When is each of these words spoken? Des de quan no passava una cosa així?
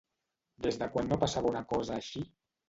Des 0.67 0.79
de 0.83 0.87
quan 0.95 1.11
no 1.11 1.19
passava 1.25 1.53
una 1.53 1.63
cosa 1.75 1.99
així? 1.99 2.25